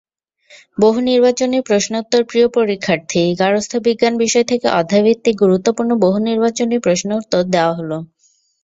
[0.77, 7.97] বহুনির্বাচনি প্রশ্নোত্তরপ্রিয় পরীক্ষার্থী, গার্হস্থ্য বিজ্ঞান বিষয় থেকে অধ্যায়ভিত্তিক গুরুত্বপূর্ণ বহুনির্বাচনি প্রশ্নোত্তর দেওয়া হলো।